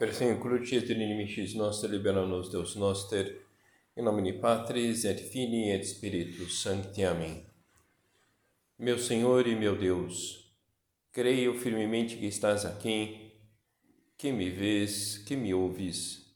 [0.00, 3.42] Persegno crucis et inimicis nostri, libera nos Deus noster,
[3.94, 7.04] em nome de Patris et Filii et Spiritus Sancti.
[7.04, 7.44] Amém.
[8.78, 10.50] Meu Senhor e meu Deus,
[11.12, 13.30] creio firmemente que estás aqui,
[14.16, 16.34] que me vês, que me ouves.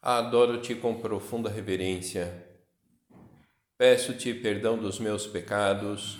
[0.00, 2.42] Adoro-te com profunda reverência.
[3.76, 6.18] Peço-te perdão dos meus pecados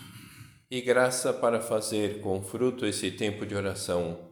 [0.70, 4.31] e graça para fazer com fruto esse tempo de oração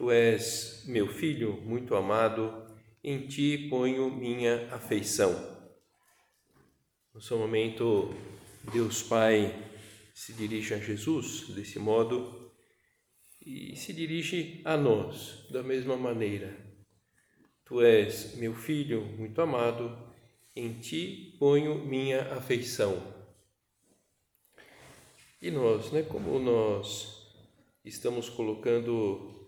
[0.00, 2.66] Tu és meu filho muito amado,
[3.04, 5.30] em ti ponho minha afeição.
[7.12, 8.08] No seu momento,
[8.72, 9.54] Deus Pai
[10.14, 12.50] se dirige a Jesus desse modo
[13.44, 16.56] e se dirige a nós da mesma maneira.
[17.66, 19.94] Tu és meu filho muito amado,
[20.56, 22.96] em ti ponho minha afeição.
[25.42, 27.36] E nós, né, como nós
[27.84, 29.39] estamos colocando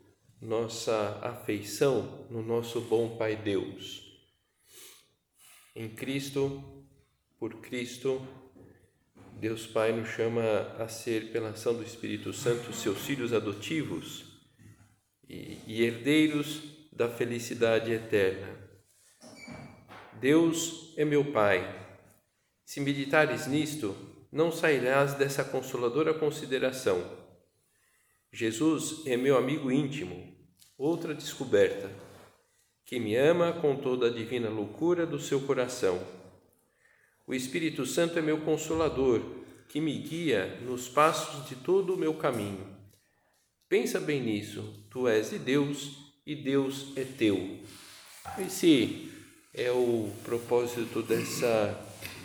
[0.43, 4.03] nossa afeição no nosso bom Pai Deus.
[5.75, 6.85] Em Cristo,
[7.39, 8.21] por Cristo,
[9.39, 10.43] Deus Pai nos chama
[10.81, 14.25] a ser, pela ação do Espírito Santo, seus filhos adotivos
[15.29, 16.61] e, e herdeiros
[16.93, 18.69] da felicidade eterna.
[20.21, 21.63] Deus é meu Pai.
[22.65, 23.95] Se meditares nisto,
[24.33, 27.22] não sairás dessa consoladora consideração
[28.35, 30.35] Jesus é meu amigo íntimo,
[30.79, 31.91] outra descoberta,
[32.87, 36.03] que me ama com toda a divina loucura do seu coração.
[37.27, 39.21] O Espírito Santo é meu consolador,
[39.69, 42.67] que me guia nos passos de todo o meu caminho.
[43.69, 47.61] Pensa bem nisso, tu és de Deus e Deus é teu.
[48.39, 49.13] Esse
[49.53, 51.79] é o propósito dessa,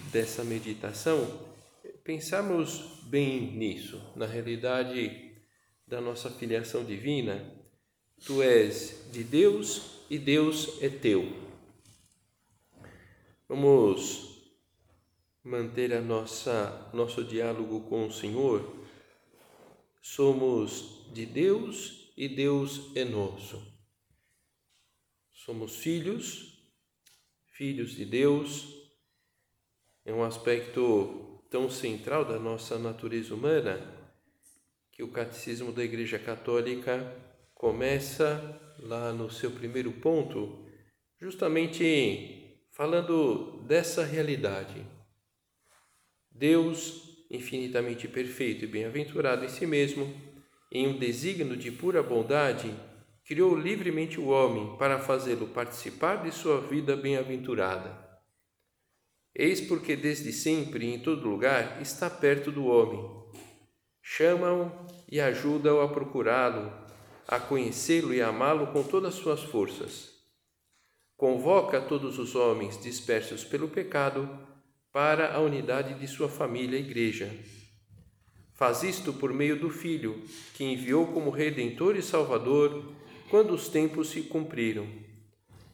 [0.09, 1.45] dessa meditação,
[2.01, 4.01] pensarmos bem nisso.
[4.15, 5.26] Na realidade,
[5.87, 7.49] da nossa filiação divina,
[8.25, 11.47] tu és de Deus e Deus é teu.
[13.47, 14.51] Vamos
[15.41, 18.85] manter a nossa nosso diálogo com o Senhor.
[20.01, 23.65] Somos de Deus e Deus é nosso.
[25.31, 26.69] Somos filhos,
[27.53, 28.75] filhos de Deus.
[30.03, 34.06] É um aspecto tão central da nossa natureza humana
[34.97, 37.15] que o Catecismo da Igreja Católica
[37.53, 40.65] começa lá no seu primeiro ponto,
[41.21, 44.83] justamente falando dessa realidade.
[46.31, 50.11] Deus, infinitamente perfeito e bem-aventurado em si mesmo,
[50.71, 52.73] em um desígnio de pura bondade,
[53.23, 57.95] criou livremente o homem para fazê-lo participar de sua vida bem-aventurada.
[59.35, 63.17] Eis porque desde sempre e em todo lugar está perto do homem
[64.09, 64.71] chama-o
[65.11, 66.71] e ajuda-o a procurá-lo,
[67.27, 70.13] a conhecê-lo e amá-lo com todas as suas forças.
[71.17, 74.27] Convoca todos os homens dispersos pelo pecado
[74.93, 77.29] para a unidade de sua família, Igreja.
[78.53, 80.23] Faz isto por meio do Filho,
[80.53, 82.85] que enviou como Redentor e Salvador
[83.29, 84.87] quando os tempos se cumpriram.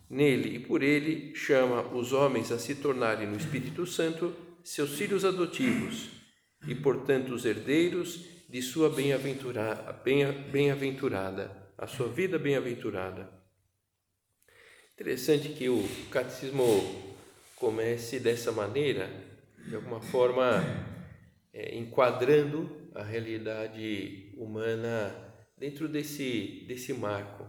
[0.10, 4.34] Nele e por ele chama os homens a se tornarem no Espírito Santo
[4.64, 6.23] seus filhos adotivos
[6.68, 9.92] e, portanto, os herdeiros de sua bem-aventurada,
[10.52, 13.30] bem-aventurada, a sua vida bem-aventurada.
[14.94, 16.64] Interessante que o catecismo
[17.56, 19.10] comece dessa maneira,
[19.68, 20.64] de alguma forma
[21.52, 27.44] é, enquadrando a realidade humana dentro desse, desse marco.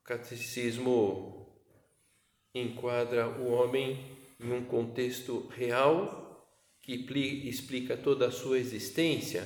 [0.00, 1.60] O catecismo
[2.54, 6.25] enquadra o homem em um contexto real
[6.86, 9.44] que explica toda a sua existência,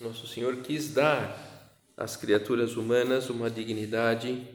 [0.00, 1.36] Nosso Senhor quis dar
[1.94, 4.46] às criaturas humanas uma dignidade,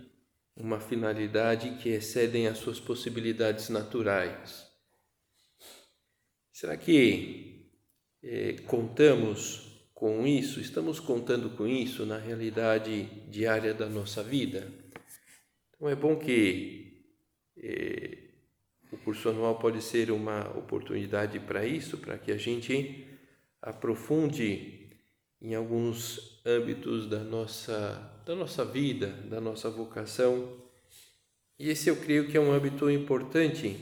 [0.56, 4.66] uma finalidade que excedem as suas possibilidades naturais.
[6.52, 7.70] Será que
[8.24, 10.60] eh, contamos com isso?
[10.60, 14.72] Estamos contando com isso na realidade diária da nossa vida?
[15.70, 17.06] Então é bom que
[17.58, 18.25] eh,
[19.06, 23.08] curso anual pode ser uma oportunidade para isso, para que a gente
[23.62, 24.90] aprofunde
[25.40, 30.60] em alguns âmbitos da nossa da nossa vida, da nossa vocação.
[31.60, 33.78] E esse eu creio que é um hábito importante,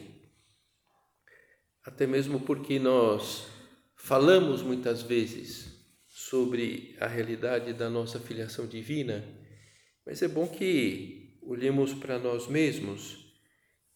[1.85, 3.47] até mesmo porque nós
[3.95, 5.73] falamos muitas vezes
[6.09, 9.23] sobre a realidade da nossa filiação divina,
[10.05, 13.22] mas é bom que olhemos para nós mesmos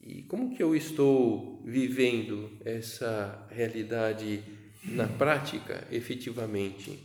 [0.07, 4.41] e como que eu estou vivendo essa realidade
[4.85, 6.97] na prática, efetivamente.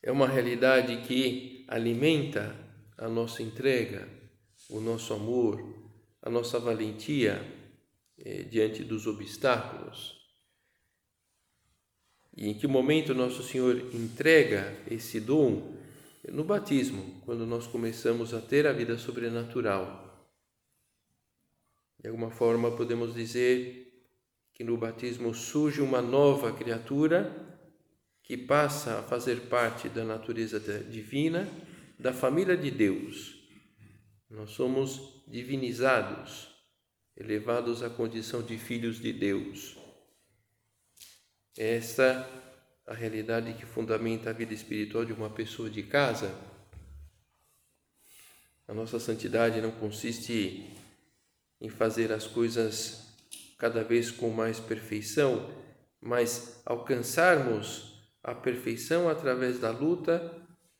[0.00, 2.54] É uma realidade que alimenta
[2.96, 4.08] a nossa entrega,
[4.70, 5.60] o nosso amor,
[6.22, 7.42] a nossa valentia
[8.16, 10.16] eh, diante dos obstáculos.
[12.36, 15.76] E em que momento nosso Senhor entrega esse dom?
[16.30, 20.07] No batismo, quando nós começamos a ter a vida sobrenatural.
[21.98, 24.06] De alguma forma, podemos dizer
[24.54, 27.58] que no batismo surge uma nova criatura
[28.22, 31.48] que passa a fazer parte da natureza divina,
[31.98, 33.36] da família de Deus.
[34.30, 36.48] Nós somos divinizados,
[37.16, 39.76] elevados à condição de filhos de Deus.
[41.56, 42.28] Esta
[42.88, 46.34] a realidade que fundamenta a vida espiritual de uma pessoa de casa.
[48.66, 50.64] A nossa santidade não consiste
[51.60, 53.08] em fazer as coisas
[53.58, 55.50] cada vez com mais perfeição,
[56.00, 60.34] mas alcançarmos a perfeição através da luta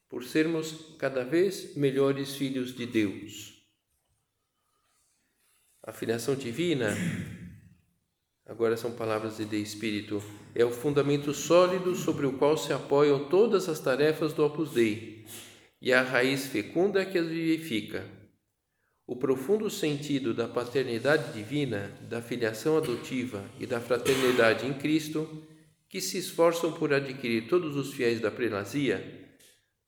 [0.08, 3.58] por sermos cada vez melhores filhos de Deus.
[5.82, 6.94] A filiação divina,
[8.46, 10.22] agora são palavras de Espírito,
[10.54, 15.26] é o fundamento sólido sobre o qual se apoiam todas as tarefas do Opus Dei
[15.81, 18.18] e a raiz fecunda que as vivifica.
[19.10, 25.46] O profundo sentido da paternidade divina, da filiação adotiva e da fraternidade em Cristo
[25.88, 29.02] que se esforçam por adquirir todos os fiéis da prelazia,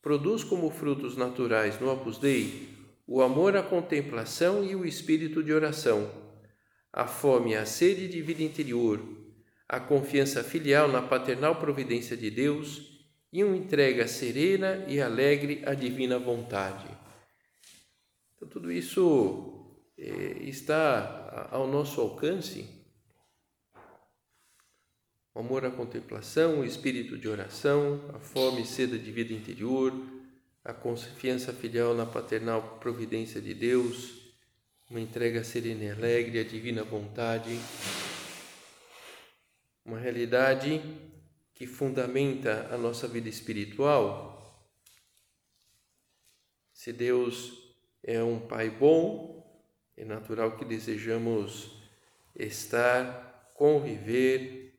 [0.01, 2.71] produz como frutos naturais no Opus Dei
[3.07, 6.11] o amor à contemplação e o espírito de oração,
[6.91, 9.07] a fome e a sede de vida interior,
[9.69, 15.75] a confiança filial na paternal providência de Deus e uma entrega serena e alegre à
[15.75, 17.00] divina vontade.
[18.41, 22.81] Então, tudo isso eh, está ao nosso alcance
[25.35, 29.93] o amor à contemplação, o espírito de oração, a fome e sede de vida interior,
[30.65, 34.35] a confiança filial na paternal providência de Deus,
[34.89, 37.59] uma entrega serena e alegre à divina vontade,
[39.85, 40.81] uma realidade
[41.55, 44.67] que fundamenta a nossa vida espiritual.
[46.73, 47.60] Se Deus
[48.03, 49.41] é um Pai bom,
[49.97, 51.79] é natural que desejamos
[52.35, 54.79] estar, conviver,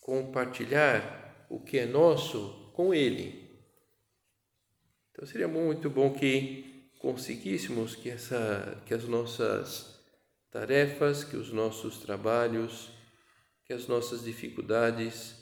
[0.00, 3.50] compartilhar o que é nosso com Ele.
[5.10, 10.00] Então seria muito bom que conseguíssemos que, essa, que as nossas
[10.50, 12.90] tarefas, que os nossos trabalhos,
[13.64, 15.36] que as nossas dificuldades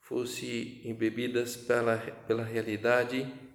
[0.00, 3.49] fossem embebidas pela, pela realidade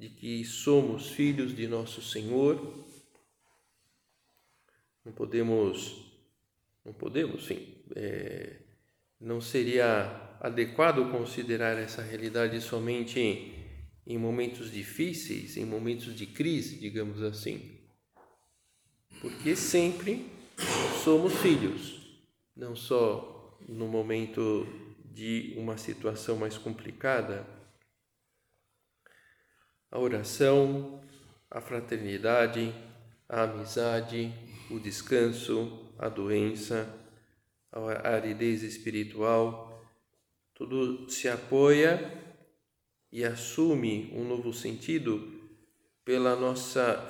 [0.00, 2.86] de que somos filhos de nosso Senhor.
[5.04, 6.10] Não podemos,
[6.82, 8.56] não podemos, sim, é,
[9.20, 13.54] não seria adequado considerar essa realidade somente em,
[14.06, 17.78] em momentos difíceis, em momentos de crise, digamos assim.
[19.20, 20.30] Porque sempre
[21.04, 22.18] somos filhos,
[22.56, 24.66] não só no momento
[25.04, 27.59] de uma situação mais complicada.
[29.90, 31.00] A oração,
[31.50, 32.72] a fraternidade,
[33.28, 34.32] a amizade,
[34.70, 36.88] o descanso, a doença,
[37.72, 39.84] a aridez espiritual,
[40.54, 42.18] tudo se apoia
[43.10, 45.40] e assume um novo sentido
[46.04, 47.08] pela nossa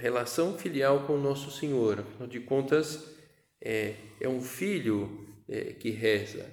[0.00, 2.00] relação filial com o nosso Senhor.
[2.00, 3.14] Afinal de contas,
[3.60, 6.50] é, é um filho é, que reza,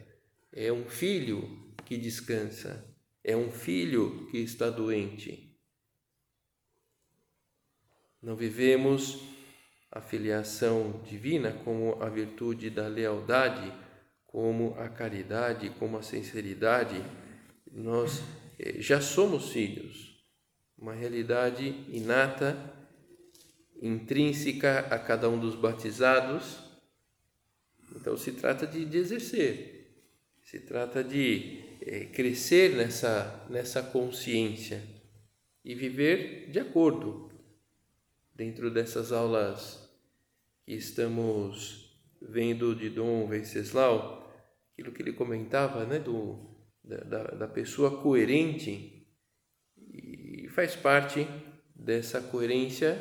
[0.51, 2.85] é um filho que descansa,
[3.23, 5.50] é um filho que está doente.
[8.21, 9.19] Não vivemos
[9.91, 13.73] a filiação divina como a virtude da lealdade,
[14.27, 17.03] como a caridade, como a sinceridade,
[17.71, 18.21] nós
[18.59, 20.23] eh, já somos filhos,
[20.77, 22.55] uma realidade inata,
[23.81, 26.59] intrínseca a cada um dos batizados.
[27.95, 30.05] Então se trata de, de exercer,
[30.43, 34.81] se trata de é, crescer nessa, nessa consciência
[35.65, 37.30] e viver de acordo
[38.41, 39.87] dentro dessas aulas
[40.65, 44.35] que estamos vendo de Dom Venceslau,
[44.73, 46.39] aquilo que ele comentava, né, do,
[46.83, 49.07] da, da pessoa coerente,
[49.77, 51.27] e faz parte
[51.75, 52.97] dessa coerência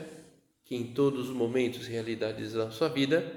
[0.63, 3.35] que em todos os momentos e realidades da nossa vida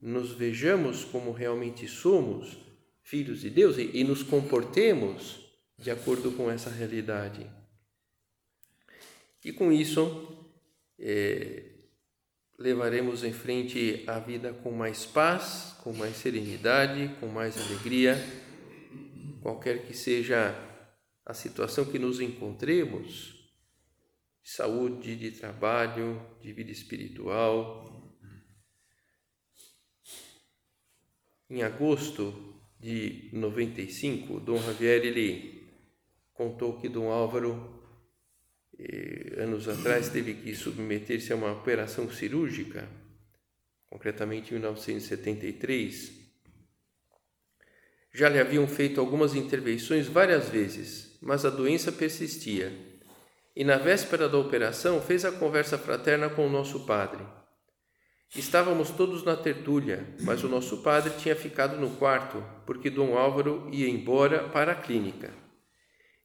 [0.00, 2.56] nos vejamos como realmente somos
[3.02, 7.46] filhos de Deus e, e nos comportemos de acordo com essa realidade.
[9.44, 10.41] E com isso,
[11.04, 11.64] é,
[12.56, 18.16] levaremos em frente a vida com mais paz, com mais serenidade, com mais alegria,
[19.42, 20.54] qualquer que seja
[21.26, 23.32] a situação que nos encontremos,
[24.44, 28.16] de saúde, de trabalho, de vida espiritual.
[31.50, 35.68] Em agosto de 95, Dom Javier ele
[36.32, 37.81] contou que Dom Álvaro
[39.36, 42.88] anos atrás teve que submeter-se a uma operação cirúrgica,
[43.86, 46.12] concretamente em 1973.
[48.12, 52.72] Já lhe haviam feito algumas intervenções várias vezes, mas a doença persistia.
[53.54, 57.24] E na véspera da operação fez a conversa fraterna com o nosso padre.
[58.34, 63.68] Estávamos todos na tertúlia, mas o nosso padre tinha ficado no quarto, porque Dom Álvaro
[63.70, 65.41] ia embora para a clínica.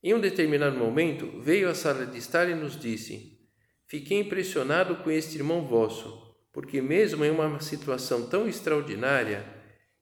[0.03, 3.39] Em um determinado momento, veio à sala de estar e nos disse:
[3.87, 9.45] Fiquei impressionado com este irmão vosso, porque, mesmo em uma situação tão extraordinária,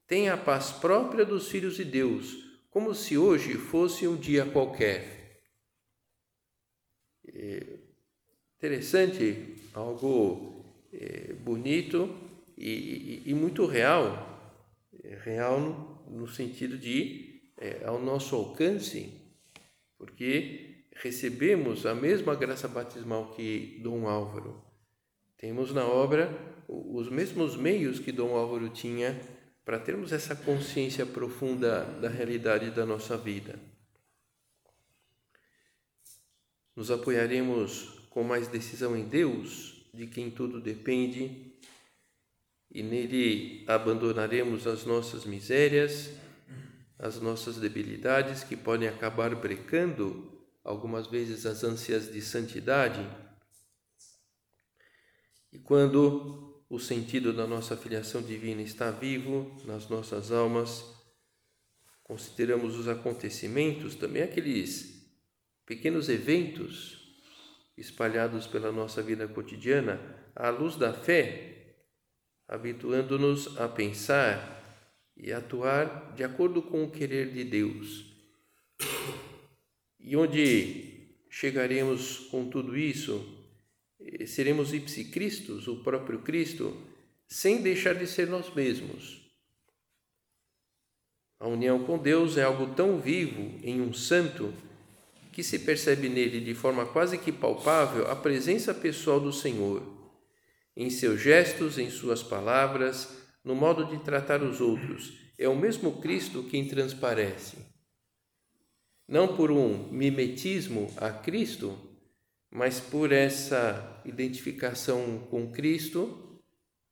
[0.07, 2.35] tem a paz própria dos filhos de Deus,
[2.69, 5.41] como se hoje fosse um dia qualquer.
[7.27, 7.79] É
[8.57, 12.13] interessante, algo é, bonito
[12.57, 14.51] e, e, e, muito real,
[15.03, 19.24] é, real no, no, sentido de é, ao nosso alcance
[20.05, 24.63] porque recebemos a mesma graça batismal que Dom Álvaro.
[25.35, 26.29] Temos na obra
[26.67, 29.19] os mesmos meios que Dom Álvaro tinha
[29.65, 33.59] para termos essa consciência profunda da realidade da nossa vida.
[36.75, 41.51] Nos apoiaremos com mais decisão em Deus, de quem tudo depende,
[42.69, 46.11] e nele abandonaremos as nossas misérias
[46.97, 50.31] as nossas debilidades que podem acabar brecando
[50.63, 53.05] algumas vezes as ânsias de santidade.
[55.51, 60.83] E quando o sentido da nossa filiação divina está vivo nas nossas almas,
[62.03, 65.05] consideramos os acontecimentos, também aqueles
[65.65, 67.03] pequenos eventos
[67.77, 69.99] espalhados pela nossa vida cotidiana,
[70.35, 71.77] à luz da fé,
[72.47, 74.54] habituando-nos a pensar
[75.17, 78.05] e atuar de acordo com o querer de Deus.
[79.99, 80.95] E onde
[81.29, 83.25] chegaremos com tudo isso,
[83.99, 86.75] eh, seremos ipsicristos, o próprio Cristo,
[87.27, 89.25] sem deixar de ser nós mesmos.
[91.39, 94.53] A união com Deus é algo tão vivo em um santo
[95.31, 99.83] que se percebe nele de forma quase que palpável a presença pessoal do Senhor,
[100.77, 103.14] em seus gestos, em suas palavras,
[103.45, 105.13] no modo de tratar os outros.
[105.37, 107.57] É o mesmo Cristo quem transparece.
[109.07, 111.77] Não por um mimetismo a Cristo,
[112.49, 116.41] mas por essa identificação com Cristo,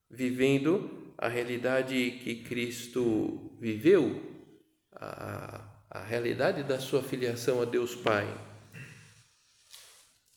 [0.09, 4.21] vivendo a realidade que Cristo viveu,
[4.95, 8.27] a, a realidade da sua filiação a Deus Pai.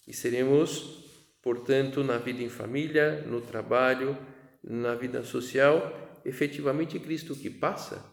[0.07, 1.05] E seremos,
[1.43, 4.17] portanto, na vida em família, no trabalho,
[4.63, 8.05] na vida social, efetivamente Cristo que passa?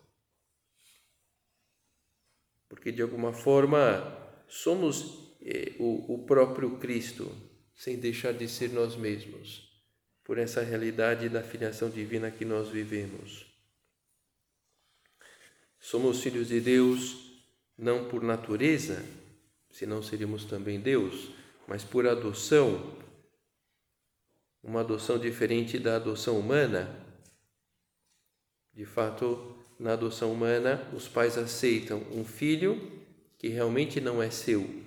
[2.69, 3.77] Porque de alguma forma
[4.47, 7.31] somos eh, o, o próprio Cristo,
[7.75, 9.69] sem deixar de ser nós mesmos,
[10.23, 13.45] por essa realidade da filiação divina que nós vivemos.
[15.79, 17.33] Somos filhos de Deus
[17.77, 19.03] não por natureza,
[19.71, 21.31] senão seríamos também Deus,
[21.67, 22.95] mas por adoção,
[24.61, 27.02] uma adoção diferente da adoção humana,
[28.73, 32.91] de fato, na adoção humana, os pais aceitam um filho
[33.37, 34.83] que realmente não é seu.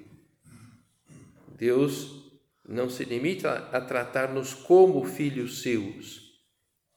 [1.57, 2.25] Deus
[2.69, 6.43] não se limita a tratar-nos como filhos seus.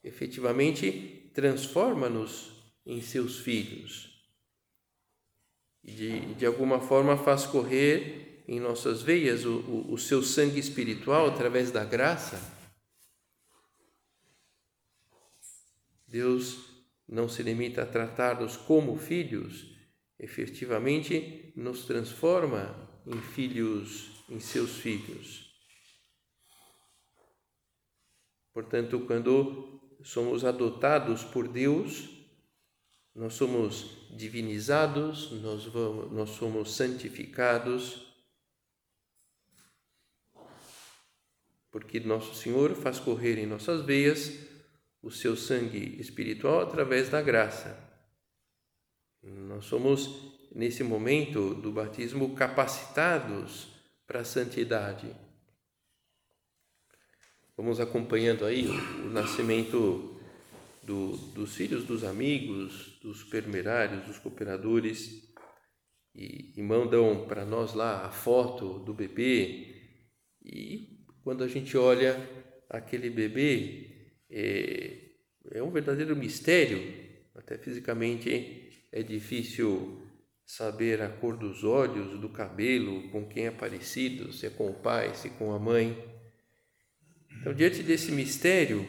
[0.02, 2.50] Efetivamente, transforma-nos
[2.84, 4.10] em seus filhos.
[5.82, 11.28] De, de alguma forma faz correr em nossas veias o, o, o seu sangue espiritual
[11.28, 12.40] através da graça.
[16.08, 16.69] Deus
[17.10, 19.76] não se limita a tratar-nos como filhos,
[20.16, 25.50] efetivamente nos transforma em filhos, em seus filhos.
[28.52, 32.08] Portanto, quando somos adotados por Deus,
[33.12, 38.06] nós somos divinizados, nós, vamos, nós somos santificados
[41.72, 44.49] porque nosso Senhor faz correr em nossas veias
[45.02, 47.78] o seu sangue espiritual através da graça.
[49.22, 53.68] Nós somos, nesse momento do batismo, capacitados
[54.06, 55.14] para a santidade.
[57.56, 60.18] Vamos acompanhando aí o, o nascimento
[60.82, 65.30] do, dos filhos dos amigos, dos supermerários, dos cooperadores,
[66.14, 69.74] e, e mandam para nós lá a foto do bebê.
[70.42, 72.16] E quando a gente olha
[72.68, 73.89] aquele bebê,
[74.30, 74.96] é,
[75.52, 76.80] é um verdadeiro mistério,
[77.34, 80.02] até fisicamente é difícil
[80.44, 84.74] saber a cor dos olhos, do cabelo, com quem é parecido, se é com o
[84.74, 85.96] pai, se é com a mãe.
[87.40, 88.86] Então, diante desse mistério,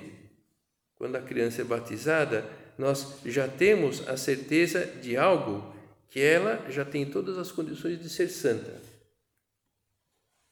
[0.96, 5.76] quando a criança é batizada, nós já temos a certeza de algo
[6.10, 8.82] que ela já tem todas as condições de ser santa,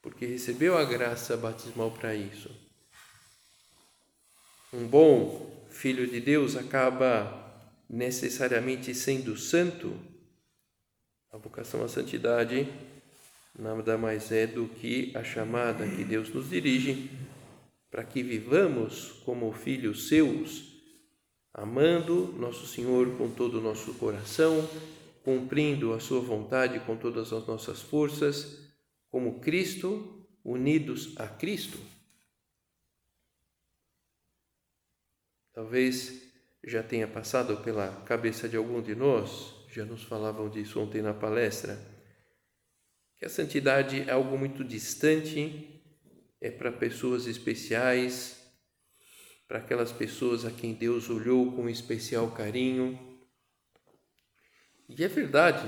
[0.01, 2.49] porque recebeu a graça batismal para isso.
[4.71, 9.99] Um bom filho de Deus acaba necessariamente sendo santo.
[11.31, 12.67] A vocação à santidade
[13.57, 17.09] nada mais é do que a chamada que Deus nos dirige
[17.89, 20.71] para que vivamos como filhos seus,
[21.51, 24.69] amando nosso Senhor com todo o nosso coração,
[25.23, 28.59] cumprindo a sua vontade com todas as nossas forças,
[29.09, 31.79] como Cristo, unidos a Cristo.
[35.59, 36.21] Talvez
[36.63, 41.13] já tenha passado pela cabeça de algum de nós, já nos falavam disso ontem na
[41.13, 41.77] palestra,
[43.17, 45.83] que a santidade é algo muito distante
[46.39, 48.41] é para pessoas especiais,
[49.49, 52.97] para aquelas pessoas a quem Deus olhou com especial carinho.
[54.87, 55.67] E é verdade,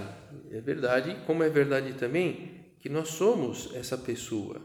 [0.52, 4.62] é verdade, como é verdade também que nós somos essa pessoa.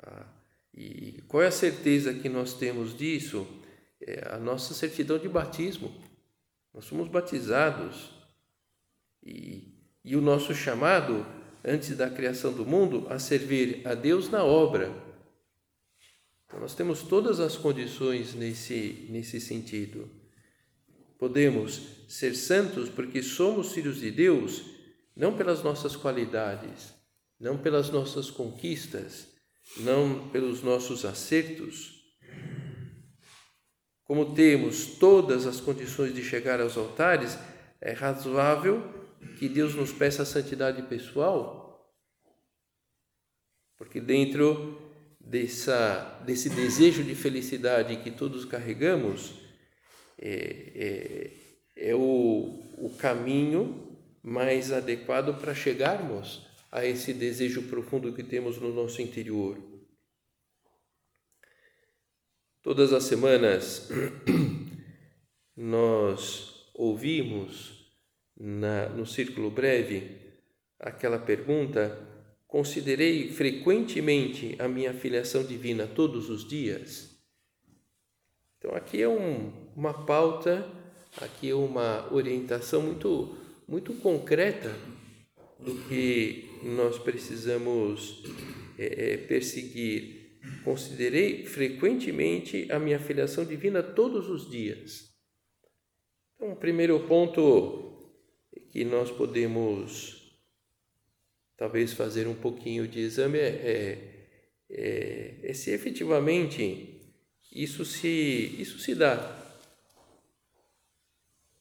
[0.00, 0.35] Ah,
[0.76, 3.46] e qual é a certeza que nós temos disso?
[4.00, 5.92] É a nossa certidão de batismo.
[6.74, 8.10] Nós somos batizados.
[9.24, 9.72] E,
[10.04, 11.26] e o nosso chamado
[11.64, 14.94] antes da criação do mundo, a servir a Deus na obra.
[16.46, 20.08] Então, nós temos todas as condições nesse, nesse sentido.
[21.18, 24.62] Podemos ser santos porque somos filhos de Deus,
[25.16, 26.94] não pelas nossas qualidades,
[27.40, 29.35] não pelas nossas conquistas,
[29.78, 31.94] não pelos nossos acertos.
[34.04, 37.36] Como temos todas as condições de chegar aos altares,
[37.80, 38.82] é razoável
[39.38, 41.92] que Deus nos peça a santidade pessoal,
[43.76, 44.80] porque dentro
[45.20, 49.34] dessa, desse desejo de felicidade que todos carregamos,
[50.18, 51.32] é,
[51.76, 58.58] é, é o, o caminho mais adequado para chegarmos a esse desejo profundo que temos
[58.58, 59.58] no nosso interior.
[62.62, 63.88] Todas as semanas
[65.56, 67.94] nós ouvimos
[68.36, 70.16] na, no círculo breve
[70.78, 71.96] aquela pergunta:
[72.46, 77.16] considerei frequentemente a minha filiação divina todos os dias?
[78.58, 80.68] Então, aqui é um, uma pauta,
[81.20, 83.36] aqui é uma orientação muito,
[83.68, 84.74] muito concreta
[85.58, 88.22] do que nós precisamos
[88.78, 90.38] é, é, perseguir.
[90.64, 95.12] Considerei frequentemente a minha filiação divina todos os dias.
[96.34, 98.12] Então, o primeiro ponto
[98.70, 100.38] que nós podemos
[101.56, 104.28] talvez fazer um pouquinho de exame é, é,
[104.70, 106.96] é, é se efetivamente
[107.50, 109.42] isso se, isso se dá.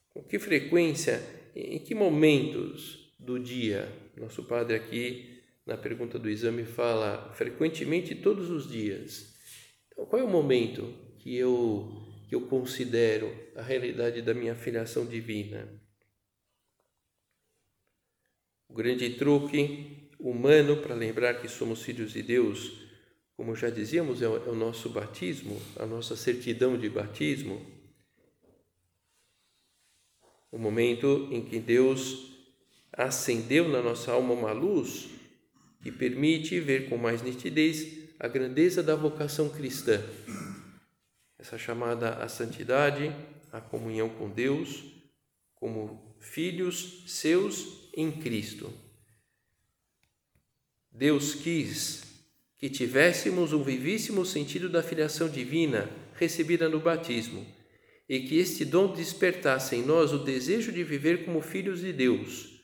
[0.10, 1.24] Com que frequência,
[1.56, 3.92] em que momentos do dia?
[4.16, 9.36] Nosso padre aqui, na pergunta do exame, fala frequentemente todos os dias.
[9.92, 11.90] Então, qual é o momento que eu,
[12.30, 15.68] que eu considero a realidade da minha filiação divina?
[18.70, 22.86] O grande truque humano para lembrar que somos filhos de Deus,
[23.36, 27.66] como já dizíamos, é o é nosso batismo, a nossa certidão de batismo.
[30.52, 32.35] O momento em que Deus
[32.92, 35.10] acendeu na nossa alma uma luz
[35.82, 40.02] que permite ver com mais nitidez a grandeza da vocação cristã.
[41.38, 43.12] Essa chamada à santidade,
[43.52, 44.84] à comunhão com Deus,
[45.54, 48.74] como filhos seus em Cristo.
[50.92, 52.04] Deus quis
[52.58, 57.46] que tivéssemos um vivíssimo sentido da filiação divina recebida no batismo
[58.08, 62.55] e que este dom despertasse em nós o desejo de viver como filhos de Deus,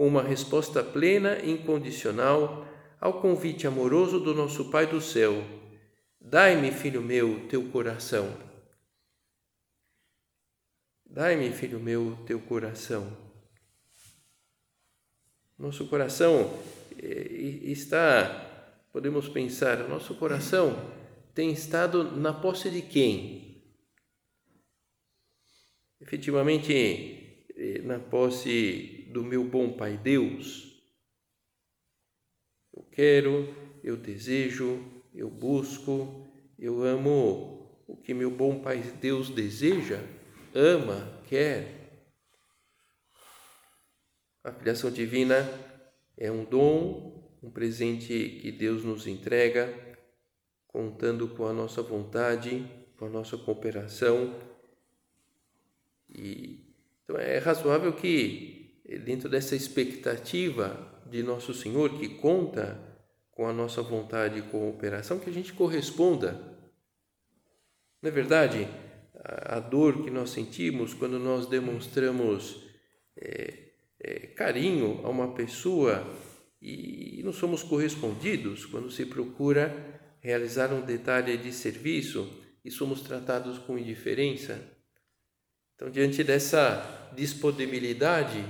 [0.00, 2.66] com uma resposta plena e incondicional
[2.98, 5.44] ao convite amoroso do nosso Pai do céu:
[6.18, 8.34] Dai-me, filho meu, teu coração.
[11.04, 13.14] Dai-me, filho meu, teu coração.
[15.58, 16.50] Nosso coração
[16.98, 20.94] eh, está, podemos pensar, nosso coração
[21.34, 23.62] tem estado na posse de quem?
[26.00, 30.80] Efetivamente, eh, na posse do meu bom Pai Deus.
[32.72, 36.26] Eu quero, eu desejo, eu busco,
[36.58, 40.00] eu amo o que meu bom Pai Deus deseja,
[40.54, 41.80] ama, quer.
[44.44, 45.48] A filiação divina
[46.16, 49.74] é um dom, um presente que Deus nos entrega,
[50.66, 52.64] contando com a nossa vontade,
[52.96, 54.38] com a nossa cooperação.
[56.08, 58.59] E, então é razoável que,
[58.98, 62.78] dentro dessa expectativa de Nosso Senhor, que conta
[63.30, 66.32] com a nossa vontade e cooperação, que a gente corresponda.
[68.02, 68.68] Não é verdade?
[69.22, 72.64] A dor que nós sentimos quando nós demonstramos
[73.16, 76.06] é, é, carinho a uma pessoa
[76.60, 79.74] e não somos correspondidos quando se procura
[80.20, 82.28] realizar um detalhe de serviço
[82.64, 84.60] e somos tratados com indiferença.
[85.74, 88.44] Então, diante dessa disponibilidade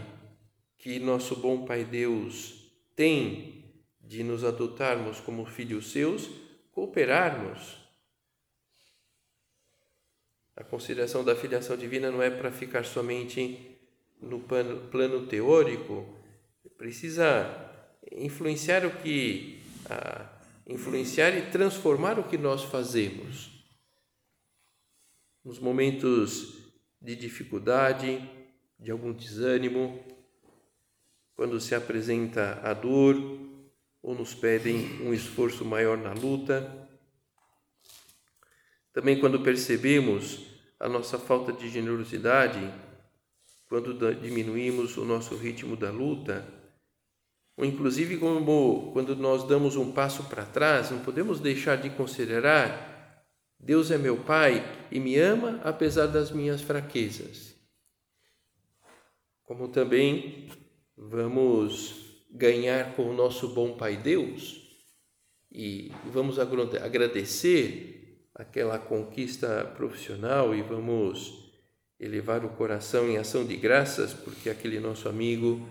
[0.81, 3.65] que nosso bom Pai Deus tem
[4.01, 6.29] de nos adotarmos como filhos seus,
[6.73, 7.77] cooperarmos.
[10.57, 13.79] A consideração da filiação divina não é para ficar somente
[14.21, 16.07] no plano, teórico,
[16.77, 17.47] precisa
[18.13, 19.63] influenciar o que
[20.67, 23.51] influenciar e transformar o que nós fazemos.
[25.45, 26.59] Nos momentos
[27.01, 28.21] de dificuldade,
[28.79, 30.10] de algum desânimo,
[31.41, 33.17] quando se apresenta a dor
[34.03, 36.87] ou nos pedem um esforço maior na luta.
[38.93, 40.45] Também quando percebemos
[40.79, 42.61] a nossa falta de generosidade
[43.71, 46.47] quando diminuímos o nosso ritmo da luta,
[47.57, 53.25] ou inclusive como quando nós damos um passo para trás, não podemos deixar de considerar
[53.59, 57.55] Deus é meu Pai e me ama apesar das minhas fraquezas.
[59.43, 60.47] Como também
[61.03, 64.61] vamos ganhar com o nosso bom Pai Deus
[65.51, 71.51] e vamos agradecer aquela conquista profissional e vamos
[71.99, 75.67] elevar o coração em ação de graças, porque aquele nosso amigo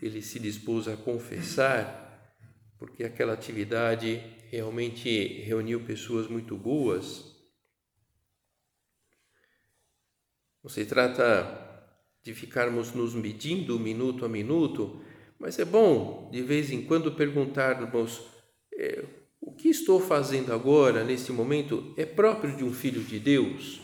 [0.00, 2.34] ele se dispôs a confessar,
[2.78, 4.16] porque aquela atividade
[4.48, 7.36] realmente reuniu pessoas muito boas.
[10.62, 11.69] Não se trata
[12.22, 15.00] de ficarmos nos medindo minuto a minuto,
[15.38, 18.22] mas é bom de vez em quando perguntarmos:
[18.74, 19.04] é,
[19.40, 23.80] o que estou fazendo agora, nesse momento, é próprio de um filho de Deus?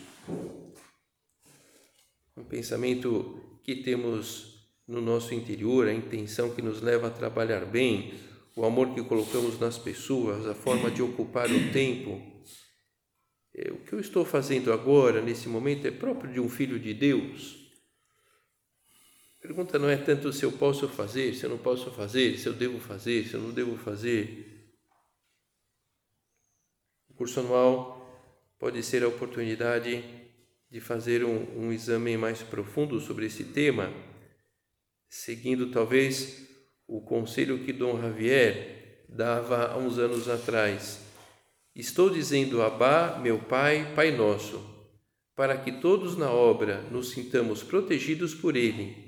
[2.36, 8.12] um pensamento que temos no nosso interior, a intenção que nos leva a trabalhar bem,
[8.54, 12.20] o amor que colocamos nas pessoas, a forma de ocupar o tempo.
[13.54, 16.92] É, o que eu estou fazendo agora, nesse momento, é próprio de um filho de
[16.92, 17.65] Deus?
[19.46, 22.52] Pergunta não é tanto se eu posso fazer, se eu não posso fazer, se eu
[22.52, 24.74] devo fazer, se eu não devo fazer.
[27.08, 28.26] O curso anual
[28.58, 30.02] pode ser a oportunidade
[30.68, 33.92] de fazer um, um exame mais profundo sobre esse tema,
[35.08, 36.44] seguindo talvez
[36.88, 41.00] o conselho que Dom Javier dava há uns anos atrás.
[41.72, 44.60] Estou dizendo Abá, meu Pai, Pai nosso,
[45.36, 49.05] para que todos na obra nos sintamos protegidos por Ele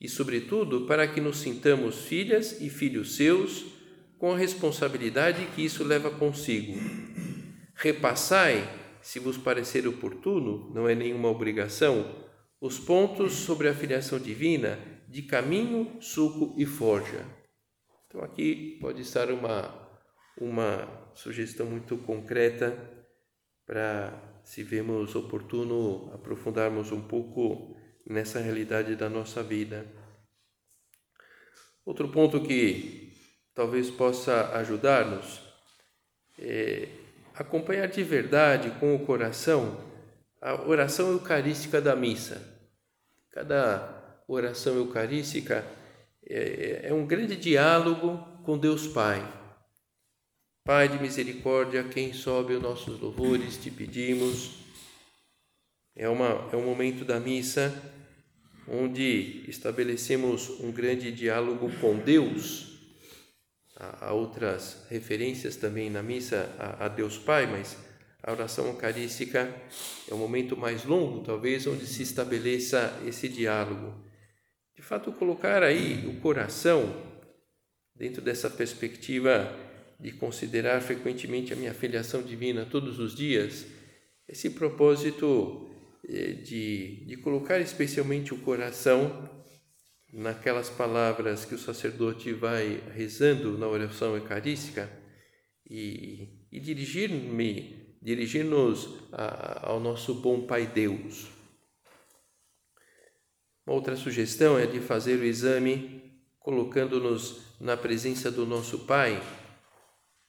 [0.00, 3.66] e, sobretudo, para que nos sintamos filhas e filhos seus
[4.18, 6.78] com a responsabilidade que isso leva consigo.
[7.74, 8.68] Repassai
[9.00, 12.26] se vos parecer oportuno, não é nenhuma obrigação,
[12.60, 17.24] os pontos sobre a filiação divina de caminho, suco e forja.
[18.06, 19.88] Então aqui pode estar uma,
[20.40, 22.76] uma sugestão muito concreta
[23.64, 27.77] para, se vemos oportuno, aprofundarmos um pouco
[28.08, 29.86] nessa realidade da nossa vida.
[31.84, 33.12] Outro ponto que
[33.54, 35.40] talvez possa ajudar-nos
[36.38, 36.88] é
[37.34, 39.86] acompanhar de verdade com o coração
[40.40, 42.40] a oração eucarística da missa.
[43.32, 45.64] Cada oração eucarística
[46.24, 49.20] é, é um grande diálogo com Deus Pai.
[50.64, 54.58] Pai de misericórdia, quem sobe os nossos louvores, te pedimos.
[55.96, 57.97] É, uma, é um momento da missa
[58.70, 62.68] onde estabelecemos um grande diálogo com Deus
[63.78, 67.76] há outras referências também na missa a, Deus Pai, mas
[68.22, 69.54] a oração eucarística
[70.10, 73.94] é o momento mais longo, talvez, onde se estabeleça esse diálogo.
[74.74, 76.92] De fato, colocar aí o coração
[77.94, 79.56] dentro dessa perspectiva
[79.98, 83.66] de considerar frequentemente a minha filiação divina todos os dias,
[84.28, 85.68] esse propósito
[86.08, 89.28] de, de colocar especialmente o coração
[90.12, 94.90] naquelas palavras que o sacerdote vai rezando na oração eucarística
[95.68, 101.28] e, e dirigir-me, dirigir-nos ao nosso bom Pai Deus.
[103.66, 105.98] Uma outra sugestão é de fazer o exame
[106.38, 109.22] colocando-nos na presença do nosso Pai,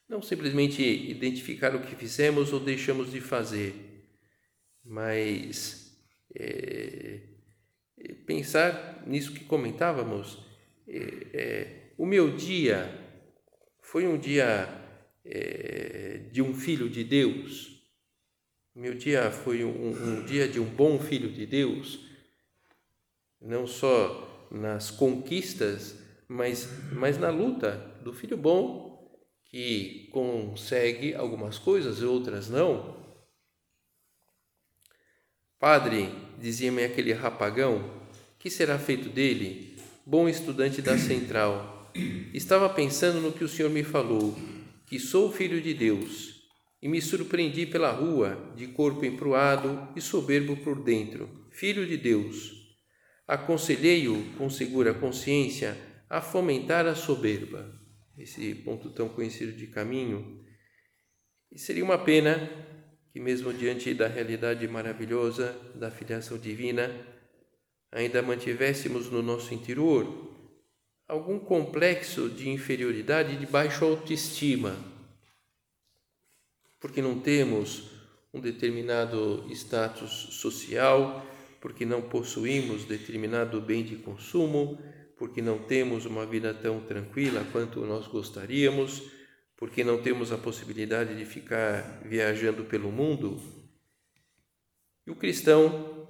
[0.10, 3.89] não simplesmente identificar o que fizemos ou deixamos de fazer,
[4.90, 5.96] mas
[6.36, 7.20] é,
[8.26, 10.40] pensar nisso que comentávamos.
[10.88, 12.90] É, é, o meu dia
[13.84, 14.68] foi um dia
[15.24, 17.84] é, de um filho de Deus.
[18.74, 22.08] Meu dia foi um, um dia de um bom filho de Deus,
[23.40, 28.90] não só nas conquistas, mas, mas na luta do filho bom
[29.46, 33.09] que consegue algumas coisas e outras não.
[35.60, 37.84] Padre, dizia-me aquele rapagão,
[38.40, 39.76] que será feito dele?
[40.06, 41.92] Bom estudante da central.
[42.34, 44.38] Estava pensando no que o senhor me falou,
[44.88, 46.48] que sou filho de Deus,
[46.82, 51.30] e me surpreendi pela rua, de corpo emproado e soberbo por dentro.
[51.52, 52.54] Filho de Deus.
[53.28, 55.78] Aconselhei-o, com segura consciência,
[56.10, 57.70] a fomentar a soberba.
[58.18, 60.42] Esse ponto tão conhecido de caminho.
[61.52, 62.50] E seria uma pena
[63.12, 66.90] que, mesmo diante da realidade maravilhosa da filiação divina,
[67.92, 70.30] ainda mantivéssemos no nosso interior
[71.08, 74.78] algum complexo de inferioridade, de baixa autoestima,
[76.80, 77.90] porque não temos
[78.32, 81.26] um determinado status social,
[81.60, 84.78] porque não possuímos determinado bem de consumo,
[85.18, 89.02] porque não temos uma vida tão tranquila quanto nós gostaríamos,
[89.60, 93.42] porque não temos a possibilidade de ficar viajando pelo mundo.
[95.06, 96.08] E o cristão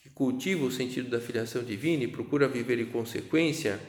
[0.00, 3.80] que cultiva o sentido da filiação divina e procura viver em consequência,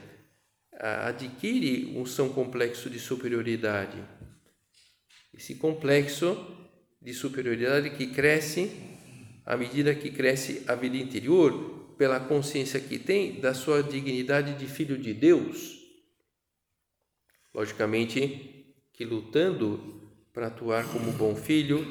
[0.79, 3.97] adquire um são complexo de superioridade.
[5.33, 6.37] Esse complexo
[7.01, 8.69] de superioridade que cresce
[9.43, 14.67] à medida que cresce a vida interior, pela consciência que tem da sua dignidade de
[14.67, 15.79] filho de Deus.
[17.51, 18.60] Logicamente
[19.01, 19.99] que lutando
[20.31, 21.83] para atuar como bom filho,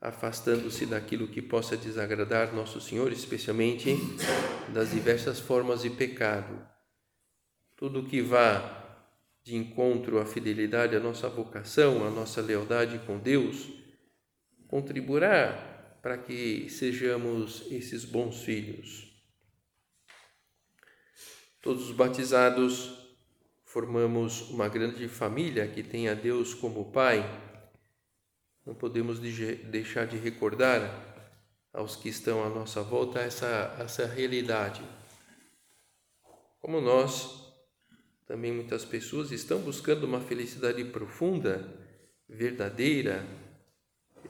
[0.00, 3.96] afastando-se daquilo que possa desagradar nosso Senhor, especialmente
[4.72, 6.64] das diversas formas de pecado.
[7.74, 9.08] Tudo que vá
[9.42, 13.68] de encontro à fidelidade à nossa vocação, à nossa lealdade com Deus,
[14.68, 19.10] contribuirá para que sejamos esses bons filhos.
[21.60, 22.99] Todos os batizados
[23.70, 27.24] formamos uma grande família que tem a Deus como Pai.
[28.66, 30.90] Não podemos deixar de recordar
[31.72, 34.82] aos que estão à nossa volta essa, essa realidade.
[36.60, 37.54] Como nós,
[38.26, 41.72] também muitas pessoas estão buscando uma felicidade profunda,
[42.28, 43.24] verdadeira,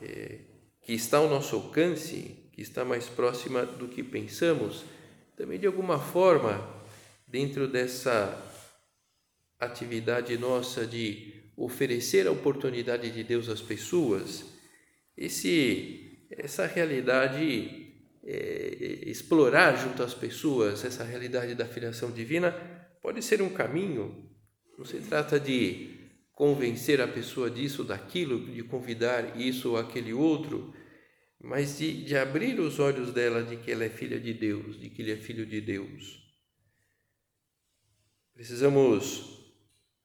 [0.03, 0.41] é,
[0.83, 4.85] que está ao nosso alcance, que está mais próxima do que pensamos.
[5.35, 6.79] Também, de alguma forma,
[7.27, 8.50] dentro dessa
[9.61, 14.47] atividade nossa de oferecer a oportunidade de Deus às pessoas,
[15.17, 17.93] esse, essa realidade,
[18.25, 22.53] é, explorar junto às pessoas essa realidade da filiação divina
[23.03, 24.31] pode ser um caminho.
[24.79, 25.99] Não se trata de
[26.33, 30.75] convencer a pessoa disso, daquilo, de convidar isso ou aquele outro,
[31.39, 34.89] mas de, de abrir os olhos dela de que ela é filha de Deus, de
[34.89, 36.19] que ele é filho de Deus.
[38.33, 39.40] Precisamos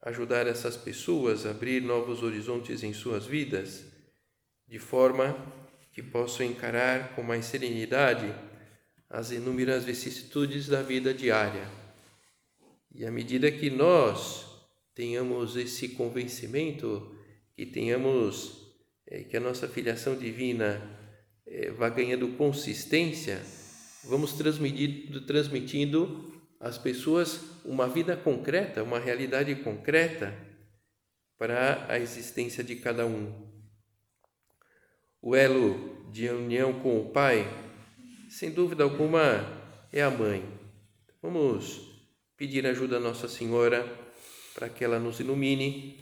[0.06, 3.84] ajudar essas pessoas a abrir novos horizontes em suas vidas,
[4.68, 5.36] de forma
[5.92, 8.34] que possam encarar com mais serenidade
[9.10, 11.68] as inúmeras vicissitudes da vida diária.
[12.94, 14.46] E à medida que nós
[14.94, 17.16] tenhamos esse convencimento,
[17.56, 18.76] que tenhamos
[19.08, 20.82] é, que a nossa filiação divina
[21.48, 23.42] é, vá ganhando consistência,
[24.04, 30.34] vamos transmitindo, às pessoas uma vida concreta, uma realidade concreta
[31.38, 33.46] para a existência de cada um.
[35.22, 37.46] O elo de união com o Pai,
[38.30, 39.44] sem dúvida alguma,
[39.92, 40.44] é a mãe.
[41.22, 41.82] Vamos
[42.38, 43.84] pedir ajuda a Nossa Senhora
[44.54, 46.00] para que ela nos ilumine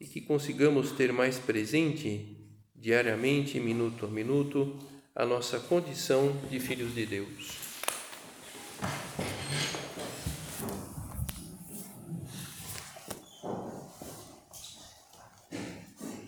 [0.00, 2.36] e que consigamos ter mais presente,
[2.74, 4.78] diariamente, minuto a minuto,
[5.14, 7.58] a nossa condição de filhos de Deus.